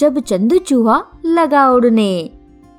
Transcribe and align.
जब 0.00 0.18
चंदू 0.18 0.58
चूहा 0.58 1.04
लगा 1.26 1.70
उड़ने। 1.70 2.30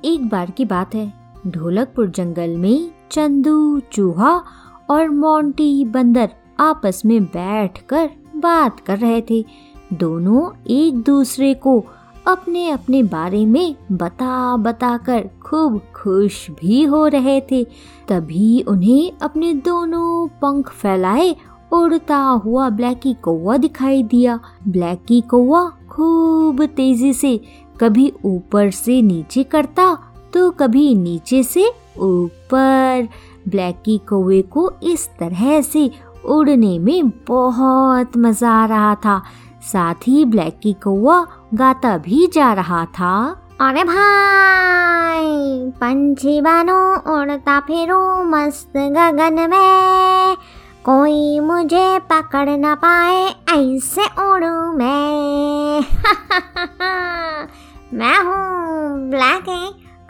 एक 0.04 0.28
बार 0.28 0.50
की 0.50 0.64
बात 0.64 0.94
है, 0.94 1.12
ढोलकपुर 1.46 2.10
जंगल 2.10 2.56
में 2.56 2.90
चंदू 3.10 3.80
चूहा 3.92 4.42
और 4.90 5.08
मोंटी 5.08 5.84
बंदर 5.84 6.30
आपस 6.60 7.02
में 7.04 7.24
बैठकर 7.24 8.10
बात 8.36 8.80
कर 8.80 8.98
रहे 8.98 9.22
थे। 9.30 9.44
दोनों 9.92 10.50
एक 10.66 10.94
दूसरे 11.02 11.54
को 11.54 11.84
अपने 12.26 12.70
अपने 12.70 13.02
बारे 13.02 13.46
में 13.46 13.76
बता 13.92 14.56
बता 14.56 14.96
कर 14.96 15.30
खूब 15.46 15.80
खुश 15.94 16.50
भी 16.50 16.82
हो 16.84 17.06
रहे 17.06 17.40
थे। 17.40 17.64
तभी 18.08 18.62
उन्हें 18.62 19.12
अपने 19.22 19.54
दोनों 19.54 20.28
पंख 20.28 20.70
फैलाए, 20.70 21.36
उड़ता 21.72 22.16
हुआ 22.16 22.68
ब्लैकी 22.68 23.14
कौवा 23.14 23.56
दिखाई 23.56 24.02
दिया। 24.02 24.40
ब्लैकी 24.68 25.20
कौवा 25.20 25.72
खूब 25.92 26.64
तेज़ी 26.66 27.12
से 27.12 27.40
कभी 27.80 28.12
ऊपर 28.24 28.70
से 28.70 29.00
नीचे 29.02 29.42
करता 29.44 29.86
तो 30.34 30.50
कभी 30.50 30.94
नीचे 30.94 31.42
से 31.42 31.68
ऊपर। 31.98 33.08
ब्लैकी 33.48 33.98
कौवे 34.08 34.42
को 34.42 34.70
इस 34.82 35.08
तरह 35.18 35.60
से 35.60 35.90
उड़ने 36.24 36.78
में 36.78 37.08
बहुत 37.28 38.16
मज़ा 38.16 38.50
आ 38.50 38.66
रहा 38.66 38.94
था। 38.94 39.22
साथ 39.62 40.08
ही 40.08 40.24
ब्लैकी 40.24 40.72
कौवा 40.72 41.26
गाता 41.54 41.96
भी 41.98 42.26
जा 42.26 42.52
रहा 42.52 42.84
था। 42.84 43.14
अरे 43.60 43.84
भाई, 43.84 45.26
पंछी 45.70 46.40
बनो, 46.40 46.80
उड़ता 47.14 47.60
फिरो, 47.60 48.00
मस्त 48.24 48.72
गगन 48.76 49.50
में। 49.50 50.36
कोई 50.84 51.40
मुझे 51.40 51.98
पकड़ 51.98 52.48
न 52.48 52.74
पाए, 52.74 53.34
ऐसे 53.50 54.02
उड़ू 54.02 54.72
मैं। 54.72 55.80
मैं 57.94 58.18
हूँ 58.18 59.10
ब्लैक 59.10 59.44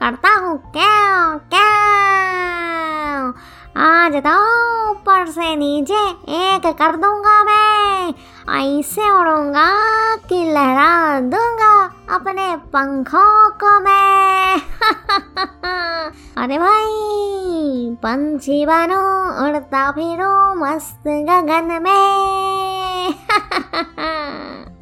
करता 0.01 0.35
हूँ 0.35 0.73
क्या 0.73 1.39
क्या 1.53 1.69
आज 3.83 4.13
तो 4.27 4.37
ऊपर 4.91 5.27
से 5.27 5.57
नीचे 5.57 6.09
एक 6.39 6.67
कर 6.67 6.97
दूँगा 6.97 7.45
मैं। 7.45 8.15
ऐसे 8.61 9.11
उड़ूँगा 9.11 10.17
कि 10.17 10.53
लहरा 10.53 11.21
दूँगा 11.21 11.91
अपने 12.15 12.57
पंखों 12.57 13.51
को 13.51 13.81
मैं। 13.81 14.57
अरे 16.37 16.59
भाई 16.59 17.02
पंछी 17.95 18.65
बनो 18.67 19.01
उड़ता 19.45 19.91
फिरो 19.91 20.55
मस्त 20.57 21.09
गगन 21.29 21.79
में। 21.83 23.15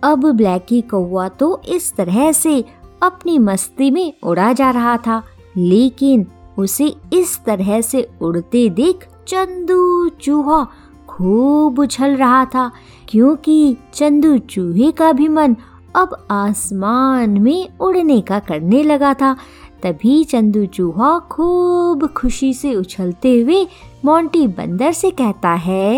अब 0.04 0.30
ब्लैकी 0.32 0.80
कौवा 0.82 1.28
तो 1.30 1.60
इस 1.68 1.94
तरह 1.96 2.30
से 2.32 2.64
अपनी 3.02 3.38
मस्ती 3.38 3.90
में 3.90 4.12
उड़ा 4.22 4.52
जा 4.52 4.70
रहा 4.70 4.96
था, 4.96 5.22
लेकिन 5.56 6.26
उसे 6.58 6.94
इस 7.12 7.38
तरह 7.44 7.80
से 7.80 8.08
उड़ते 8.22 8.68
देख 8.70 9.06
चंदू 9.28 10.08
चूहा 10.22 10.64
खूब 11.08 11.78
उछल 11.78 12.16
रहा 12.16 12.44
था, 12.44 12.70
क्योंकि 13.08 13.76
चंदू 13.94 14.36
चूहे 14.38 14.90
का 14.92 15.12
भी 15.12 15.28
मन 15.28 15.56
अब 15.96 16.16
आसमान 16.30 17.40
में 17.40 17.78
उड़ने 17.80 18.20
का 18.20 18.38
करने 18.38 18.82
लगा 18.82 19.12
था। 19.14 19.34
तभी 19.82 20.22
चंदू 20.24 20.64
चूहा 20.66 21.18
खूब 21.32 22.06
खुशी 22.16 22.52
से 22.54 22.74
उछलते 22.74 23.34
हुए 23.40 23.66
मोंटी 24.04 24.46
बंदर 24.58 24.92
से 24.92 25.10
कहता 25.10 25.52
है, 25.64 25.96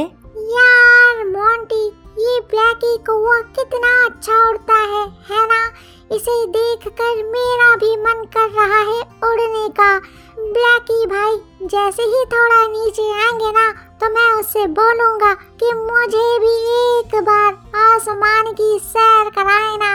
यार, 0.53 1.25
मोंटी, 1.27 1.85
ये 2.19 2.41
ब्लैकी 2.51 2.97
कौवा 3.07 3.41
कितना 3.59 3.93
अच्छा 4.07 4.49
उड़ता 4.49 4.75
है 4.75 5.05
है 5.31 5.47
ना? 5.47 5.63
इसे 6.13 6.35
देखकर 6.47 7.23
मेरा 7.27 7.75
भी 7.77 7.97
मन 7.97 8.25
कर 8.35 8.51
रहा 8.51 8.81
है 8.81 9.01
उड़ने 9.29 9.69
का। 9.79 9.99
ब्लैकी 10.39 11.07
भाई, 11.07 11.37
जैसे 11.67 12.03
ही 12.03 12.25
थोड़ा 12.33 12.67
नीचे 12.69 13.11
आएँगे 13.13 13.51
ना 13.53 13.71
तो 14.01 14.09
मैं 14.15 14.33
उससे 14.33 14.67
बोलूँगा 14.79 15.33
कि 15.63 15.73
मुझे 15.75 16.39
भी 16.39 16.55
एक 16.77 17.15
बार 17.25 17.53
आसमान 17.83 18.53
की 18.53 18.79
सैर 18.85 19.31
कराए 19.31 19.77
ना। 19.77 19.93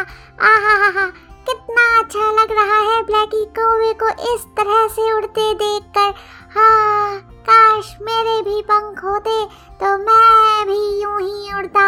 आहा 0.47 0.75
हा 0.75 0.89
हा 0.99 1.11
कितना 1.49 1.99
अच्छा 1.99 2.31
लग 2.31 2.51
रहा 2.51 2.79
है 2.91 3.01
ब्लैकी 3.03 3.45
कौवे 3.45 3.93
को 3.93 4.07
इस 4.33 4.41
तरह 4.57 4.87
से 4.87 5.11
उड़ते 5.13 5.53
देखकर। 5.53 6.13
हाँ 6.55 7.19
काश 7.49 7.97
मेरे 8.01 8.41
भी 8.41 8.61
पंख 8.61 9.03
होते 9.03 9.45
तो 9.81 9.97
मैं 9.97 10.65
भी 10.67 11.01
यूँ 11.01 11.19
ही 11.21 11.53
उड़ता। 11.53 11.85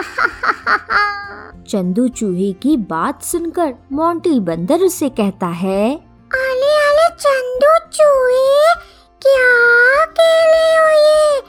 चंदू 1.70 2.08
चूहे 2.08 2.52
की 2.52 2.76
बात 2.76 3.22
सुनकर 3.22 3.74
मोंटी 3.92 4.40
बंदर 4.40 4.80
उसे 4.80 5.08
कहता 5.08 5.46
है 5.46 5.84
आले 6.34 6.72
आले 6.86 7.08
चंदू 7.16 7.72
चूहे 7.92 8.74
क्या 9.22 9.50
अकेले 10.02 10.68
हो 10.76 10.88
ये? 11.00 11.40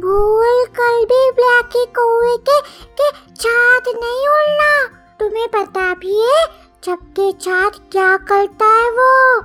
भूल 0.00 0.64
कर 0.78 1.04
भी 1.04 1.30
ब्लैकी 1.30 1.84
कौवे 1.86 2.36
के 2.36 2.60
के 2.98 3.10
छात 3.34 3.82
नहीं 3.88 4.28
उड़ना। 4.28 4.86
तुम्हें 5.20 5.48
पता 5.48 5.94
भी 5.94 6.20
है 6.20 6.55
सबके 6.86 7.32
छात 7.32 7.72
क्या 7.92 8.16
करता 8.16 8.66
है 8.66 8.90
वो? 8.90 9.40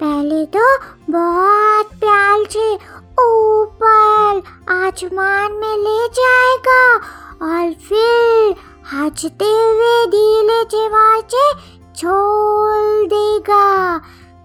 पहले 0.00 0.46
तो 0.46 0.78
बहुत 1.10 1.86
प्याल 1.86 2.44
से 2.44 2.74
ऊपर 3.20 4.42
आसमान 4.68 5.52
में 5.52 5.76
ले 5.76 6.08
जाएगा 6.08 6.94
और 7.42 7.72
फिर 7.72 8.54
हँसते 8.92 9.44
हुए 9.44 10.06
धीले 10.06 10.64
से 11.20 11.52
छोड़ 11.96 13.06
देगा। 13.06 13.92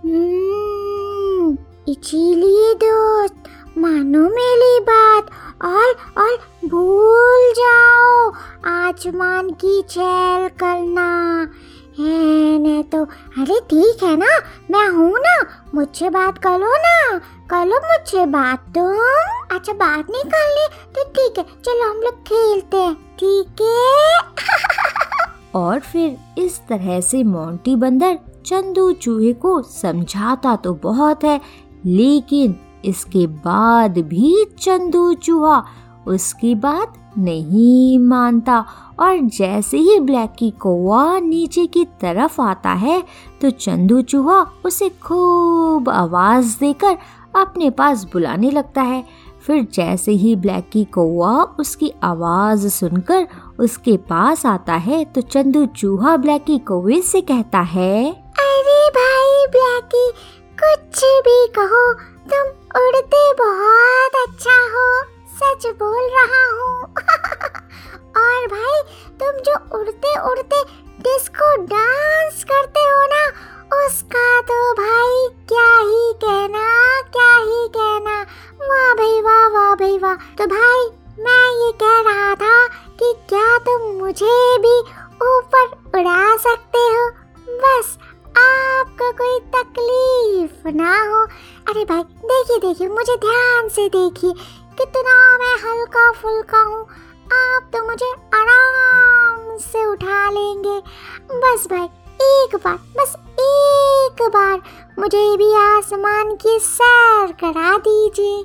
हम्म, 0.05 1.57
इसीलिए 1.87 2.73
दोस्त 2.73 3.43
मानो 3.77 4.29
मेरी 4.29 4.79
बात 4.79 5.25
और 5.65 5.95
और 6.23 6.37
भूल 6.69 7.53
जाओ 7.59 8.31
आसमान 8.65 9.49
की 9.49 9.81
चैल 9.81 10.47
करना। 10.47 11.47
है 11.99 12.81
तो 12.83 13.03
अरे 13.41 13.59
ठीक 13.69 14.03
है 14.03 14.15
ना, 14.17 14.27
मैं 14.71 14.87
हूँ 14.89 15.19
ना, 15.19 15.35
मुझसे 15.75 16.09
बात 16.09 16.37
करो 16.37 16.71
ना, 16.77 17.17
करो 17.49 17.79
मुझसे 17.87 18.25
बात 18.25 18.65
तुम। 18.75 19.55
अच्छा 19.55 19.73
बात 19.73 20.09
नहीं 20.09 20.23
करनी 20.23 20.67
तो 20.95 21.03
ठीक 21.09 21.37
है, 21.37 21.43
चलो 21.65 21.89
हम 21.89 22.01
लोग 22.01 22.21
खेलते 22.21 22.77
हैं, 22.77 22.93
ठीक 23.19 23.61
है? 23.61 24.19
और 25.55 25.79
फिर 25.79 26.17
इस 26.37 26.59
तरह 26.69 26.99
से 27.01 27.23
मोंटी 27.23 27.75
बंदर 27.75 28.17
चंदू 28.45 28.91
चूहे 28.91 29.33
को 29.33 29.61
समझाता 29.61 30.55
तो 30.55 30.73
बहुत 30.73 31.23
है, 31.23 31.39
लेकिन 31.85 32.55
इसके 32.85 33.27
बाद 33.27 33.97
भी 33.99 34.45
चंदू 34.59 35.13
चूहा 35.13 35.63
उसकी 36.07 36.53
बात 36.55 36.93
नहीं 37.17 37.97
मानता 37.99 38.59
और 38.99 39.17
जैसे 39.29 39.77
ही 39.77 39.99
ब्लैकी 39.99 40.49
कौवा 40.51 41.19
नीचे 41.19 41.65
की 41.65 41.85
तरफ़ 42.01 42.41
आता 42.41 42.73
है 42.75 43.01
तो 43.41 43.49
चंदू 43.49 44.01
चूहा 44.01 44.45
उसे 44.65 44.89
खूब 45.03 45.89
आवाज़ 45.89 46.57
देकर 46.59 46.97
अपने 47.35 47.69
पास 47.69 48.03
बुलाने 48.13 48.51
लगता 48.51 48.81
है। 48.81 49.03
फिर 49.45 49.67
जैसे 49.73 50.11
ही 50.11 50.35
ब्लैकी 50.35 50.83
कौवा 50.85 51.31
उसकी 51.59 51.91
आवाज़ 52.03 52.67
सुनकर 52.67 53.27
उसके 53.59 53.95
पास 54.09 54.45
आता 54.45 54.73
है 54.73 55.03
तो 55.05 55.21
चंदू 55.21 55.65
चूहा 55.65 56.17
ब्लैकी 56.17 56.57
कौवे 56.59 57.01
से 57.01 57.21
कहता 57.21 57.59
है, 57.59 58.11
अरे 58.11 58.89
भाई 58.89 59.47
ब्लैकी, 59.47 60.09
कुछ 60.57 61.03
भी 61.25 61.47
कहो, 61.55 61.93
तुम 62.29 62.47
उड़ते 62.81 63.31
बहुत 63.33 64.21
अच्छा 64.27 64.59
हो। 64.75 64.87
सच 65.43 65.65
बोल 65.65 66.09
रहा 66.09 66.43
हूँ। 66.51 66.83
और 68.17 68.47
भाई, 68.47 68.81
तुम 69.19 69.41
जो 69.41 69.79
उड़ते 69.79 70.19
उड़ते 70.19 70.63
डिस्को 70.99 71.55
डांस 71.65 72.43
करते 72.43 72.79
हो 72.79 73.05
ना, 73.05 73.51
उसका 73.85 74.41
तो 74.41 74.73
भाई 74.73 75.27
क्या 75.47 75.77
ही 75.77 76.13
कहना, 76.13 77.01
क्या 77.01 77.35
ही 77.35 77.67
कहना। 77.67 78.21
वाह 78.61 78.93
भाई, 78.93 79.21
वाह 79.21 79.47
वाह 79.47 79.75
भाई, 79.75 79.97
वाह। 79.97 80.15
तो 80.15 80.45
भाई, 80.45 80.97
मैं 81.19 81.65
ये 81.65 81.71
कह 81.71 82.09
रहा 82.09 82.35
था 82.35 82.67
कि 82.67 83.13
क्या 83.29 83.57
तुम 83.57 83.81
मुझे 83.81 84.57
भी 84.57 84.79
ऊपर 85.25 85.65
उड़ा 85.99 86.37
सकते 86.37 86.79
हो? 86.79 87.09
बस, 87.49 87.97
आपको 88.37 89.11
कोई 89.11 89.39
तकलीफ़ 89.39 90.67
ना 90.67 91.03
हो। 91.03 91.23
अरे 91.69 91.85
भाई, 91.85 92.03
देखिए 92.03 92.57
देखिए, 92.57 92.87
मुझे 92.87 93.15
ध्यान 93.17 93.69
से 93.69 93.89
देखिए, 93.89 94.33
कितना 94.77 95.20
हल्का 95.63 96.11
फुल्का 96.11 96.61
हूँ, 96.61 96.85
आप 97.33 97.69
तो 97.73 97.85
मुझे 97.87 98.11
आराम 98.35 99.57
से 99.57 99.85
उठा 99.85 100.29
लेंगे। 100.29 100.79
बस 101.33 101.67
भाई, 101.71 101.85
एक 102.21 102.55
बार, 102.55 102.75
बस 102.97 103.15
एक 103.39 104.21
बार 104.33 104.61
मुझे 104.99 105.37
भी 105.37 105.53
आसमान 105.55 106.35
की 106.35 106.59
सैर 106.59 107.31
करा 107.43 107.77
दीजिए। 107.77 108.37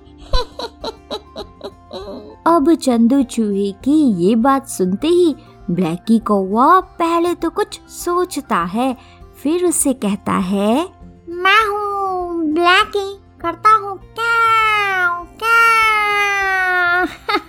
अब 2.46 2.74
चंदू 2.74 3.22
चूहे 3.22 3.70
की 3.84 3.92
ये 4.22 4.34
बात 4.36 4.68
सुनते 4.68 5.08
ही 5.08 5.34
ब्लैकी 5.70 6.18
कौवा 6.18 6.80
पहले 6.98 7.34
तो 7.34 7.50
कुछ 7.50 7.80
सोचता 7.90 8.56
है, 8.74 8.96
फिर 9.42 9.64
उसे 9.66 9.92
कहता 9.94 10.32
है, 10.32 10.88
मैं 11.28 11.66
हूँ 11.66 12.52
ब्लैकी, 12.52 13.14
करता 13.40 13.74
हूँ 13.74 13.98
क्या 13.98 15.24
क्या 15.34 15.75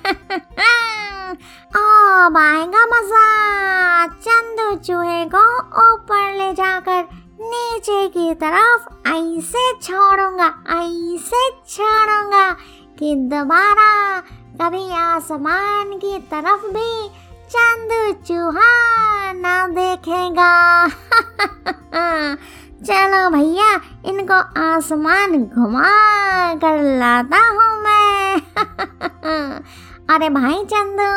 अब 1.77 2.37
आएगा 2.37 2.83
मज़ा। 2.85 3.25
चंदू 4.07 4.75
चूहे 4.75 5.25
को 5.25 5.41
ऊपर 5.59 6.33
ले 6.33 6.53
जाकर। 6.53 7.07
नीचे 7.41 8.07
की 8.07 8.33
तरफ़ 8.33 9.07
ऐसे 9.07 9.63
छोड़ूँगा 9.81 10.47
ऐसे 10.77 11.49
छोड़ूँगा 11.69 12.51
कि 12.99 13.15
दोबारा 13.15 14.19
कभी 14.61 14.91
आसमान 14.91 15.97
की 15.97 16.17
तरफ़ 16.31 16.65
भी 16.65 17.09
चंद 17.49 17.91
चूहा 18.27 18.71
ना 19.33 19.67
देखेगा। 19.67 20.87
चलो 22.87 23.29
भैया, 23.29 23.71
इनको 24.05 24.37
आसमान 24.61 25.43
घुमा 25.43 25.89
कर 26.55 26.99
लाता 26.99 27.39
हूँ 27.47 27.83
मैं। 27.83 28.41
अरे 30.09 30.27
भाई 30.29 30.63
चंदू 30.65 31.07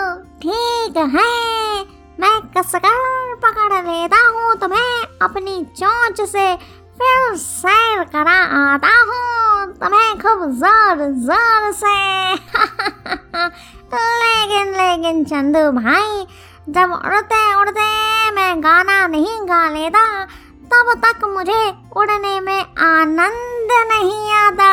ठीक 0.42 0.96
है 1.10 1.26
मैं 2.20 2.38
कसकर 2.54 2.96
पकड़ 3.42 3.82
लेता 3.82 4.18
हूँ 4.28 4.54
तुम्हें 4.60 5.18
अपनी 5.22 5.54
चोंच 5.76 6.20
से 6.28 6.46
फिर 7.00 7.36
सैर 7.36 8.02
करा 8.06 8.34
आता 8.56 8.90
हूँ 9.00 9.66
तुम्हें 9.74 10.18
खूब 10.20 10.42
ज़ोर 10.54 11.04
ज़ोर 11.28 11.70
से 11.74 11.94
लेकिन 13.94 14.72
लेकिन 14.72 15.24
चंदू 15.24 15.62
भाई 15.72 16.26
जब 16.70 16.92
उड़ते 16.94 17.42
उड़ते 17.54 17.88
मैं 18.32 18.52
गाना 18.64 19.06
नहीं 19.06 19.38
गा 19.42 19.68
लेता 19.70 20.04
तब 20.72 20.92
तक 21.04 21.24
मुझे 21.28 21.62
उड़ने 21.96 22.38
में 22.40 22.60
आनंद 22.86 23.72
नहीं 23.92 24.32
आता 24.34 24.72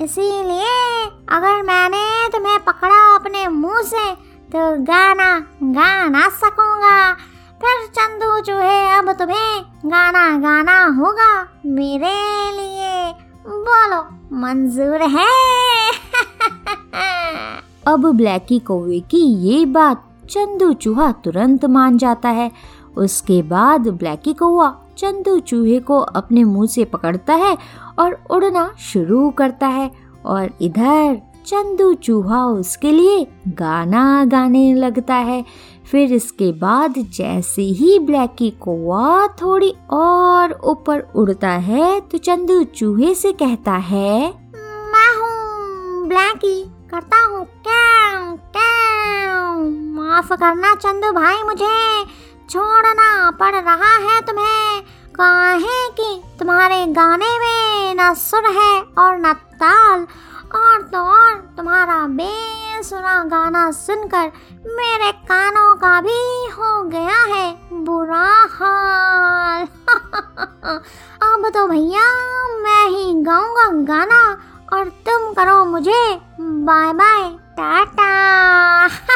इसीलिए 0.00 1.04
अगर 1.28 1.62
मैंने 1.62 2.28
तुम्हें 2.28 2.64
पकड़ा 2.64 3.14
अपने 3.14 3.48
मुँह 3.48 3.82
से 3.82 4.14
तो 4.52 4.82
गाना 4.82 5.46
गा 5.62 6.08
ना 6.08 6.28
सकूँगा। 6.28 7.14
फिर 7.60 7.86
चंदू 7.86 8.40
चूहे 8.40 8.90
अब 8.90 9.12
तुम्हें 9.12 9.62
गाना 9.86 10.38
गाना 10.38 10.84
होगा 10.86 11.48
मेरे 11.66 12.14
लिए। 12.52 13.12
बोलो, 13.48 14.02
मंजूर 14.36 15.02
है। 15.02 15.90
अब 17.86 18.10
ब्लैकी 18.16 18.58
कौवे 18.58 19.00
की 19.00 19.34
ये 19.34 19.66
बात 19.66 20.04
चंदू 20.30 20.72
चूहा 20.72 21.12
तुरंत 21.12 21.64
मान 21.64 21.98
जाता 21.98 22.28
है। 22.28 22.52
उसके 22.96 23.42
बाद 23.42 23.88
ब्लैकी 23.88 24.32
कौवा 24.34 24.78
चंदू 25.00 25.38
चूहे 25.40 25.78
को 25.80 25.98
अपने 25.98 26.44
मुँह 26.44 26.66
से 26.66 26.84
पकड़ता 26.84 27.34
है 27.36 27.56
और 27.98 28.18
उड़ना 28.30 28.70
शुरू 28.82 29.30
करता 29.30 29.66
है 29.68 29.90
और 30.26 30.50
इधर 30.62 31.20
चंदू 31.46 31.92
चूहा 31.96 32.44
उसके 32.46 32.90
लिए 32.92 33.26
गाना 33.58 34.24
गाने 34.24 34.72
लगता 34.74 35.14
है। 35.14 35.44
फिर 35.90 36.12
इसके 36.12 36.50
बाद 36.54 36.94
जैसे 37.16 37.62
ही 37.62 37.98
ब्लैकी 37.98 38.50
कौवा 38.60 39.26
थोड़ी 39.42 39.72
और 39.90 40.52
ऊपर 40.64 41.00
उड़ता 41.16 41.50
है 41.68 42.00
तो 42.00 42.18
चंदू 42.18 42.62
चूहे 42.64 43.14
से 43.14 43.32
कहता 43.32 43.72
है, 43.72 44.18
मैं 44.92 45.10
हूँ 45.16 46.08
ब्लैकी, 46.08 46.62
करता 46.90 47.24
हूँ 47.24 47.46
माफ़ 49.94 50.32
करना 50.32 50.74
चंदू 50.74 51.10
भाई 51.12 51.42
मुझे। 51.44 51.66
छोड़ना 52.50 53.30
पड़ 53.30 53.54
रहा 53.54 53.92
है 53.96 54.20
तुम्हें। 54.20 54.82
काहे 55.14 55.88
कि 55.90 56.22
तुम्हारे 56.38 56.86
गाने 56.86 57.38
में 57.38 57.94
न 58.00 58.14
सुर 58.14 58.44
है 58.44 58.82
और 58.98 59.18
न 59.18 59.32
ताल, 59.32 60.06
और 60.54 60.82
तो 60.82 60.98
और 60.98 61.34
तुम्हारा 61.56 62.06
बेसुरा 62.06 63.24
गाना 63.24 63.70
सुनकर 63.70 64.32
मेरे 64.66 65.12
कानों 65.12 65.74
का 65.76 66.00
भी 66.00 66.48
हो 66.50 66.82
गया 66.82 67.20
है 67.34 67.58
बुरा 67.72 68.48
हाल। 68.50 69.62
अब 71.22 71.50
तो 71.54 71.66
भैया 71.66 72.06
मैं 72.58 72.88
ही 72.88 73.22
गाऊँगा 73.22 73.94
गाना 73.94 74.38
और 74.72 74.84
तुम 74.84 75.32
करो 75.34 75.64
मुझे। 75.64 76.20
Bye 76.40 76.92
bye, 76.92 77.30
Tata. 77.30 78.10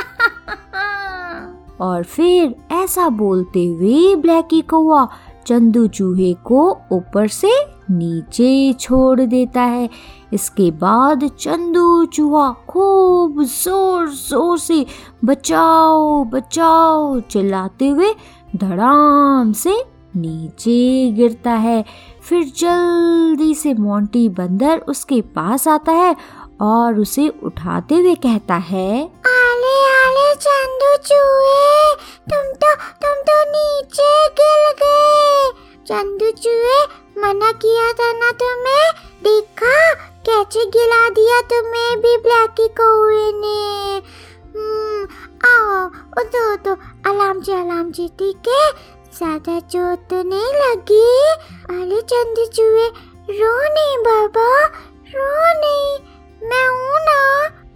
और 1.80 2.02
फिर 2.04 2.54
ऐसा 2.72 3.08
बोलते 3.08 3.64
हुए 3.66 4.14
ब्लैकी 4.16 4.60
कौआ 4.62 5.06
चंदू 5.46 5.86
चूहे 5.86 6.32
को 6.44 6.70
ऊपर 6.92 7.28
से 7.28 7.50
नीचे 7.90 8.72
छोड़ 8.72 9.20
देता 9.20 9.62
है। 9.62 9.88
इसके 10.32 10.70
बाद 10.70 11.28
चंदू 11.40 12.04
चूहा 12.04 12.50
खूब 12.68 13.42
ज़ोर 13.42 14.08
ज़ोर 14.08 14.58
से 14.58 14.84
बचाओ 15.24 16.24
बचाओ 16.24 17.18
चिल्लाते 17.20 17.88
हुए 17.88 18.14
धड़ाम 18.56 19.52
से 19.52 19.76
नीचे 20.16 21.10
गिरता 21.12 21.52
है। 21.52 21.84
फिर 22.22 22.44
जल्दी 22.58 23.54
से 23.54 23.74
मोंटी 23.74 24.28
बंदर 24.28 24.78
उसके 24.88 25.20
पास 25.34 25.68
आता 25.68 25.92
है 25.92 26.14
और 26.62 26.98
उसे 27.00 27.28
उठाते 27.44 27.94
हुए 27.94 28.14
कहता 28.14 28.54
है 28.54 29.10
चंदू 30.34 30.96
चूहे 31.08 31.94
तुम 32.30 32.52
तो 32.62 32.74
तुम 33.02 33.22
तो 33.28 33.36
नीचे 33.50 34.12
गिर 34.40 34.62
गए। 34.80 35.50
चंदू 35.88 36.30
चूहे 36.42 36.78
मना 37.22 37.52
किया 37.64 37.92
था 37.92 38.12
ना 38.12 38.30
तुम्हें? 38.32 38.90
देखा 39.22 39.92
कैसे 40.28 40.64
गिला 40.66 41.08
दिया 41.10 41.40
तुम्हें 41.50 42.00
भी 42.00 42.16
ब्लैकी 42.16 42.68
कौए 42.80 43.30
ने। 43.34 43.96
हम्म, 44.56 45.06
आओ 45.48 45.84
उठो 46.22 46.44
तो 46.64 46.74
अलार्म 47.10 47.40
जी 47.40 47.52
अलार्म 47.52 47.90
जी 47.92 48.08
ठीक 48.18 48.48
है? 48.48 48.70
ज़्यादा 49.18 49.58
चोट 49.60 50.08
तो 50.10 50.22
नहीं 50.28 50.52
लगी। 50.54 51.04
अरे 51.74 52.00
चंदू 52.12 52.46
चूहे 52.56 52.88
रो 53.30 53.52
नहीं 53.74 53.96
बाबा 53.98 54.48
रो 55.14 55.28
नहीं। 55.60 55.98
मैं 56.48 56.66
हूँ 56.68 56.98
ना। 57.04 57.20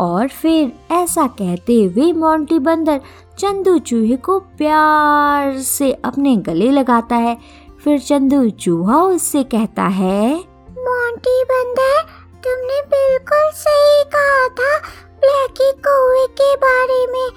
और 0.00 0.28
फिर 0.28 0.72
ऐसा 0.94 1.26
कहते 1.26 1.82
हुए 1.84 2.12
मोंटी 2.12 2.58
बंदर 2.58 3.00
चंदू 3.38 3.78
चूहे 3.78 4.16
को 4.16 4.38
प्यार 4.38 5.58
से 5.58 5.92
अपने 6.04 6.36
गले 6.36 6.70
लगाता 6.70 7.16
है। 7.16 7.36
फिर 7.84 7.98
चंदू 7.98 8.48
चूहा 8.50 9.02
उससे 9.02 9.42
कहता 9.42 9.82
है, 9.82 10.36
मोंटी 10.78 11.42
बंदर, 11.44 12.00
तुमने 12.44 12.80
बिल्कुल 12.86 13.50
सही 13.54 14.02
कहा 14.14 14.48
था 14.48 14.78
ब्लैकी 15.20 15.70
कौवे 15.72 16.26
के 16.32 16.54
बारे 16.56 17.06
में। 17.06 17.28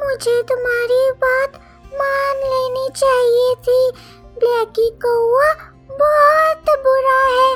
मुझे 0.00 0.42
तुम्हारी 0.42 1.10
बात 1.24 1.60
मान 1.94 2.36
लेनी 2.44 2.88
चाहिए 2.96 3.54
थी। 3.54 3.90
ब्लैकी 4.38 4.90
कौवा 5.02 5.52
बहुत 5.90 6.78
बुरा 6.78 7.20
है। 7.28 7.54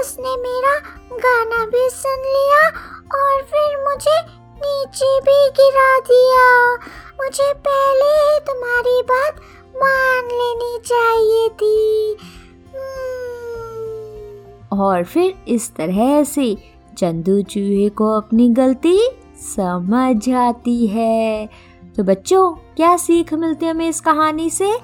उसने 0.00 0.36
मेरा 0.36 0.74
गाना 1.16 1.64
भी 1.66 1.88
सुन 1.90 2.22
लिया 2.26 2.68
और 3.16 3.42
फिर 3.42 3.75
मुझे 3.96 4.22
नीचे 4.54 5.20
भी 5.20 5.30
गिरा 5.30 5.98
दिया। 5.98 6.74
मुझे 7.24 7.54
पहले 7.54 8.04
ही 8.04 8.40
तुम्हारी 8.40 9.02
बात 9.02 9.36
मान 9.76 10.24
लेनी 10.24 10.78
चाहिए 10.86 11.48
थी। 11.48 12.16
हम्म। 12.76 14.78
और 14.78 15.04
फिर 15.04 15.34
इस 15.48 15.76
तरह 15.76 16.24
से 16.24 16.56
चंदू 16.98 17.42
चूहे 17.42 17.88
को 17.88 18.16
अपनी 18.16 18.48
गलती 18.48 19.10
समझ 19.36 20.30
आती 20.30 20.86
है। 20.86 21.48
तो 21.96 22.02
बच्चों, 22.02 22.52
क्या 22.52 22.96
सीख 22.96 23.34
मिलती 23.34 23.66
है 23.66 23.72
हमें 23.72 23.88
इस 23.88 24.00
कहानी 24.00 24.50
से? 24.50 24.78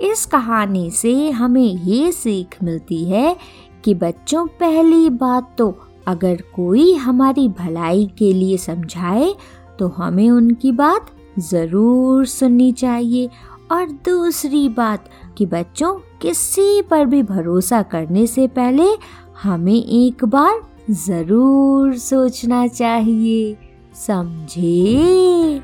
इस 0.00 0.26
कहानी 0.26 0.90
से 0.90 1.30
हमें 1.30 1.62
ये 1.62 2.12
सीख 2.12 2.56
मिलती 2.62 3.04
है 3.04 3.36
कि 3.84 3.94
बच्चों, 3.94 4.46
पहली 4.46 5.10
बात 5.10 5.54
तो 5.58 5.78
अगर 6.06 6.42
कोई 6.54 6.92
हमारी 6.94 7.48
भलाई 7.48 8.06
के 8.18 8.32
लिए 8.32 8.56
समझाए 8.58 9.34
तो 9.78 9.88
हमें 9.88 10.30
उनकी 10.30 10.72
बात 10.72 11.10
ज़रूर 11.40 12.26
सुननी 12.26 12.70
चाहिए। 12.72 13.28
और 13.72 13.86
दूसरी 14.06 14.68
बात 14.68 15.08
कि 15.38 15.46
बच्चों, 15.46 15.92
किसी 16.22 16.82
पर 16.82 17.04
भी 17.06 17.22
भरोसा 17.22 17.82
करने 17.84 18.26
से 18.26 18.46
पहले 18.48 18.86
हमें 19.42 19.72
एक 19.74 20.24
बार 20.24 20.60
ज़रूर 20.90 21.96
सोचना 21.98 22.66
चाहिए। 22.68 23.56
समझे? 23.96 25.58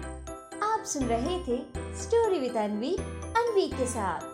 आप 0.63 0.85
सुन 0.87 1.05
रहे 1.05 1.39
थे 1.39 1.59
स्टोरी 2.03 2.39
विद 2.41 2.57
अनवी 2.59 2.95
अनवी 3.37 3.67
के 3.69 3.87
साथ। 3.87 4.32